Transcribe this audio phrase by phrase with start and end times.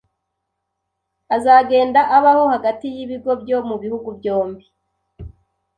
[1.35, 4.65] azagenda abaho hagati y’ibigo byo mu bihugu byombi